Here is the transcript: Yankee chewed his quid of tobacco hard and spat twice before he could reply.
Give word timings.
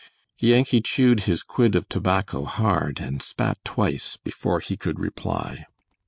Yankee 0.39 0.81
chewed 0.81 1.19
his 1.25 1.43
quid 1.43 1.75
of 1.75 1.87
tobacco 1.87 2.43
hard 2.43 2.99
and 2.99 3.21
spat 3.21 3.63
twice 3.63 4.17
before 4.17 4.59
he 4.59 4.75
could 4.75 4.97
reply. 4.99 5.63